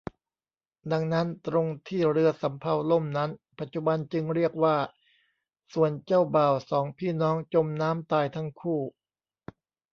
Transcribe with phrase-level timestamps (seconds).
[0.91, 4.77] ดังนั้น ตรงที่เรือสำเภาล่มนั้นปัจจุบันจึงเรียกว่า
[5.73, 8.79] ส่วนเจ้าบ่าวสองพี่น้องจมน้ำตายทั้งคู่